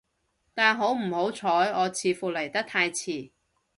[0.55, 3.29] 但好唔好彩，我似乎嚟得太遲